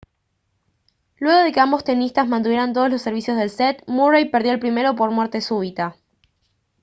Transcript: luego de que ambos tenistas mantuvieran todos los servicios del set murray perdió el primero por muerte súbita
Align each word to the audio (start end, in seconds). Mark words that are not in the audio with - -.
luego 1.19 1.43
de 1.43 1.51
que 1.51 1.59
ambos 1.59 1.83
tenistas 1.83 2.27
mantuvieran 2.27 2.73
todos 2.73 2.89
los 2.89 3.03
servicios 3.03 3.37
del 3.37 3.51
set 3.51 3.83
murray 3.85 4.27
perdió 4.31 4.51
el 4.53 4.59
primero 4.59 4.95
por 4.95 5.11
muerte 5.11 5.41
súbita 5.41 5.95